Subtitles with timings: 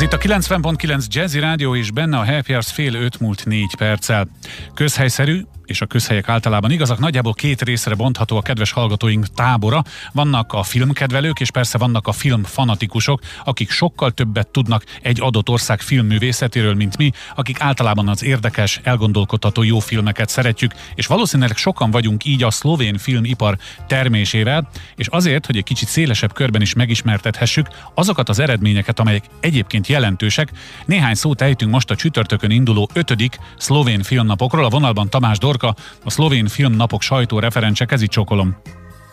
[0.00, 3.76] Ez itt a 90.9 Jazzy Rádió és benne a Happy Hours fél öt múlt négy
[3.76, 4.28] perccel.
[4.74, 9.82] Közhelyszerű, és a közhelyek általában igazak, nagyjából két részre bontható a kedves hallgatóink tábora.
[10.12, 15.80] Vannak a filmkedvelők, és persze vannak a filmfanatikusok, akik sokkal többet tudnak egy adott ország
[15.80, 22.24] filmművészetéről, mint mi, akik általában az érdekes, elgondolkodható jó filmeket szeretjük, és valószínűleg sokan vagyunk
[22.24, 28.28] így a szlovén filmipar termésével, és azért, hogy egy kicsit szélesebb körben is megismertethessük azokat
[28.28, 30.50] az eredményeket, amelyek egyébként jelentősek,
[30.86, 34.64] néhány szót ejtünk most a csütörtökön induló ötödik szlovén filmnapokról.
[34.64, 35.74] A vonalban Tamás Dork Dorka,
[36.04, 38.56] a szlovén filmnapok sajtó referencse, kezi csokolom.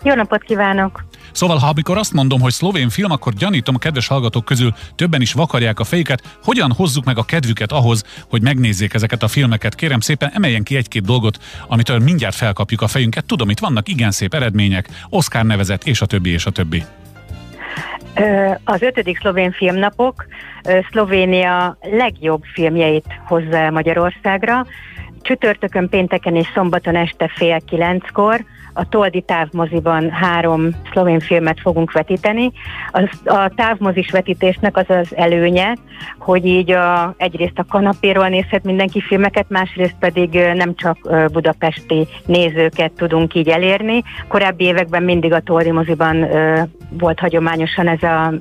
[0.04, 1.06] Jó napot kívánok!
[1.32, 5.22] Szóval, ha amikor azt mondom, hogy szlovén film, akkor gyanítom a kedves hallgatók közül többen
[5.22, 9.76] is vakarják a fejüket, hogyan hozzuk meg a kedvüket ahhoz, hogy megnézzék ezeket a filmeket.
[9.76, 11.38] Kérem szépen, emeljen ki egy-két dolgot,
[11.68, 13.26] amitől mindjárt felkapjuk a fejünket.
[13.26, 16.84] Tudom, itt vannak igen szép eredmények, Oscar nevezet, és a többi, és a többi.
[18.64, 20.26] Az ötödik szlovén filmnapok
[20.92, 24.66] Szlovénia legjobb filmjeit hozza Magyarországra.
[25.28, 32.52] Csütörtökön, pénteken és szombaton este fél kilenckor a Toldi távmoziban három szlovén filmet fogunk vetíteni.
[32.92, 35.76] A, a távmozis vetítésnek az az előnye,
[36.20, 40.98] hogy így a, egyrészt a kanapéról nézhet mindenki filmeket, másrészt pedig nem csak
[41.32, 44.04] budapesti nézőket tudunk így elérni.
[44.28, 46.28] Korábbi években mindig a Toldi moziban
[46.90, 48.34] volt hagyományosan ez a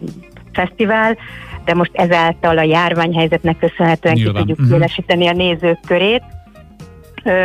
[0.52, 1.16] fesztivál,
[1.64, 4.32] de most ezáltal a járványhelyzetnek köszönhetően Nyilván.
[4.32, 4.68] ki tudjuk mhm.
[4.68, 6.22] szélesíteni a nézők körét.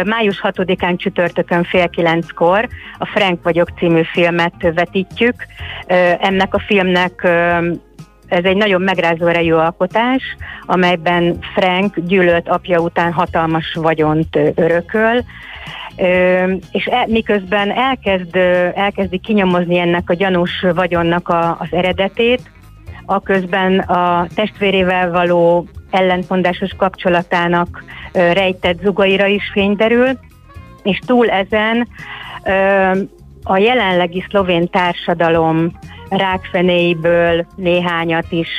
[0.05, 5.35] Május 6-án csütörtökön fél kilenckor a Frank vagyok című filmet vetítjük.
[6.19, 7.27] Ennek a filmnek
[8.31, 10.23] ez egy nagyon megrázó erejű alkotás,
[10.65, 15.23] amelyben Frank gyűlölt apja után hatalmas vagyont örököl,
[16.71, 18.35] és e, miközben elkezd,
[18.75, 22.51] elkezdi kinyomozni ennek a gyanús vagyonnak a, az eredetét,
[23.05, 30.19] aközben a testvérével való ellentmondásos kapcsolatának rejtett zugaira is fény derül,
[30.83, 31.87] és túl ezen
[33.43, 35.71] a jelenlegi szlovén társadalom
[36.09, 38.49] rákfenéiből néhányat is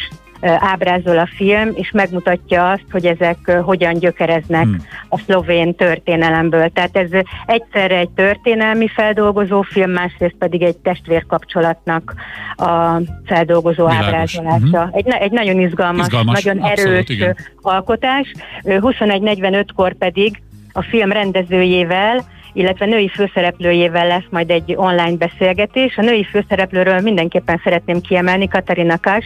[0.42, 4.76] ábrázol a film, és megmutatja azt, hogy ezek hogyan gyökereznek hmm.
[5.08, 6.68] a szlovén történelemből.
[6.68, 7.10] Tehát ez
[7.46, 12.14] egyszerre egy történelmi feldolgozó film, másrészt pedig egy testvérkapcsolatnak
[12.56, 14.06] a feldolgozó Világos.
[14.06, 14.82] ábrázolása.
[14.82, 14.90] Hmm.
[14.92, 17.36] Egy, egy nagyon izgalmas, izgalmas nagyon abszolút, erős igen.
[17.60, 18.32] alkotás.
[18.62, 20.42] 21.45-kor pedig
[20.72, 25.96] a film rendezőjével illetve női főszereplőjével lesz majd egy online beszélgetés.
[25.96, 29.24] A női főszereplőről mindenképpen szeretném kiemelni Katarina Kas,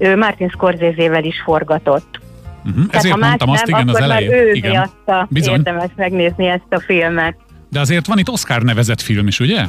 [0.00, 2.20] ő Martin Scorsese-vel is forgatott.
[2.64, 2.84] Uh-huh.
[2.90, 4.32] Ezért ha mondtam azt, igen, az elején.
[4.32, 4.70] Ő igen.
[4.70, 5.54] miatta Bizony.
[5.54, 7.36] érdemes megnézni ezt a filmet.
[7.68, 9.64] De azért van itt Oscar nevezett film is, ugye?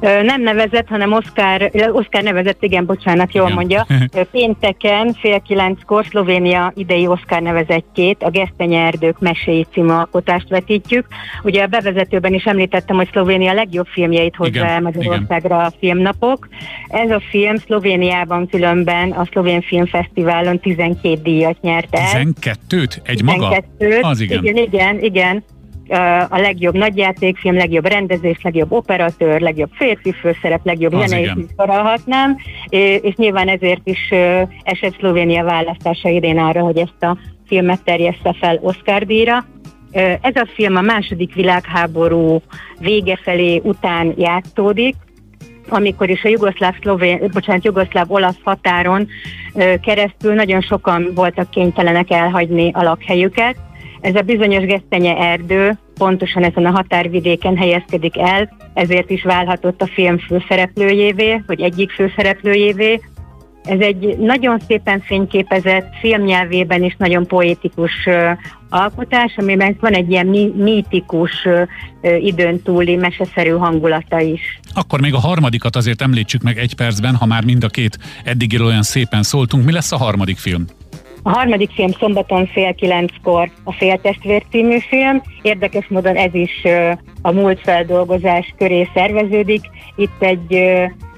[0.00, 3.56] Nem nevezett, hanem Oscar, Oscar nevezett, igen, bocsánat, jól igen.
[3.56, 3.86] mondja.
[4.30, 11.06] Pénteken fél kilenckor Szlovénia idei Oscar nevezettjét, a Gesztenye Erdők meséi című alkotást vetítjük.
[11.42, 16.48] Ugye a bevezetőben is említettem, hogy Szlovénia legjobb filmjeit hozza el Magyarországra a filmnapok.
[16.88, 22.22] Ez a film Szlovéniában különben a Szlovén Filmfesztiválon 12 díjat nyert el.
[22.22, 22.96] 12-t?
[23.02, 23.24] Egy 12-t.
[23.24, 23.64] maga?
[24.00, 24.44] Az igen.
[24.44, 25.44] Igen, igen, igen
[26.28, 32.36] a legjobb nagyjátékfilm, legjobb rendezés, legjobb operatőr, legjobb férfi főszerep, legjobb zenei is sorolhatnám,
[33.00, 34.08] és nyilván ezért is
[34.62, 37.16] esett Szlovénia választása idén arra, hogy ezt a
[37.46, 39.44] filmet terjessze fel Oscar díjra.
[40.20, 42.42] Ez a film a második világháború
[42.78, 44.94] vége felé után játszódik,
[45.68, 49.08] amikor is a jugoszláv, szlovén, bocsánat, jugoszláv olasz határon
[49.82, 53.56] keresztül nagyon sokan voltak kénytelenek elhagyni a lakhelyüket,
[54.00, 59.86] ez a bizonyos gesztenye erdő pontosan ezen a határvidéken helyezkedik el, ezért is válhatott a
[59.86, 63.00] film főszereplőjévé, vagy egyik főszereplőjévé.
[63.64, 68.08] Ez egy nagyon szépen fényképezett, filmnyelvében is nagyon poétikus
[68.68, 70.26] alkotás, amiben van egy ilyen
[70.56, 71.46] mítikus,
[72.20, 74.60] időn túli, meseszerű hangulata is.
[74.74, 78.66] Akkor még a harmadikat azért említsük meg egy percben, ha már mind a két eddigiről
[78.66, 79.64] olyan szépen szóltunk.
[79.64, 80.64] Mi lesz a harmadik film?
[81.22, 85.22] A harmadik film szombaton fél kilenckor a Féltestvér című film.
[85.42, 86.62] Érdekes módon ez is
[87.22, 89.60] a múlt feldolgozás köré szerveződik.
[89.96, 90.62] Itt egy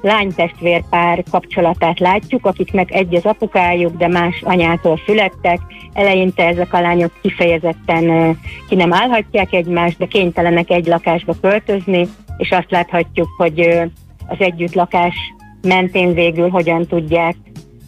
[0.01, 5.59] lánytestvérpár kapcsolatát látjuk, akiknek egy az apukájuk, de más anyától születtek.
[5.93, 8.37] Eleinte ezek a lányok kifejezetten
[8.69, 13.61] ki nem állhatják egymást, de kénytelenek egy lakásba költözni, és azt láthatjuk, hogy
[14.29, 15.15] az együttlakás
[15.63, 17.35] mentén végül hogyan tudják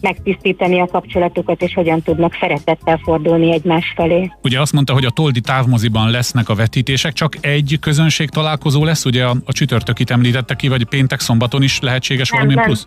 [0.03, 4.31] megtisztítani a kapcsolatukat, és hogyan tudnak szeretettel fordulni egymás felé.
[4.41, 9.05] Ugye azt mondta, hogy a Toldi távmoziban lesznek a vetítések, csak egy közönség találkozó lesz,
[9.05, 12.65] ugye a, a csütörtökit említette ki, vagy péntek, szombaton is lehetséges nem, valami nem.
[12.65, 12.85] plusz?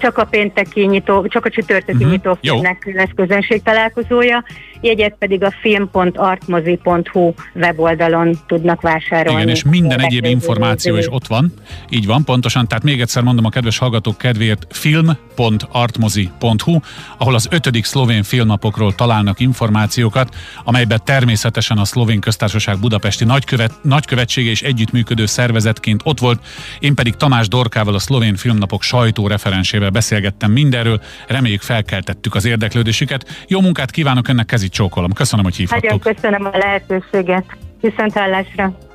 [0.00, 2.10] Csak a pénteki nyitó, csak a csütörtöki uh-huh.
[2.10, 4.44] nyitófilmnek lesz közönség találkozója,
[4.80, 9.40] jegyet pedig a film.artmozi.hu weboldalon tudnak vásárolni.
[9.40, 11.52] Igen, és minden egyéb információ is ott van,
[11.88, 16.78] így van pontosan, tehát még egyszer mondom a kedves hallgatók kedvéért film.artmozi.hu,
[17.18, 24.50] ahol az ötödik szlovén filmnapokról találnak információkat, amelyben természetesen a szlovén köztársaság budapesti nagykövet, nagykövetsége
[24.50, 26.44] és együttműködő szervezetként ott volt,
[26.78, 33.44] én pedig Tamás Dorkával a szlovén filmnapok sajtóreferensével beszélgettem mindenről, reméljük felkeltettük az érdeklődésüket.
[33.48, 35.12] Jó munkát kívánok önnek, kezit csókolom.
[35.12, 35.82] Köszönöm, hogy hívhattok.
[35.82, 37.44] Nagyon köszönöm a lehetőséget.
[37.80, 38.89] Viszont hallásra.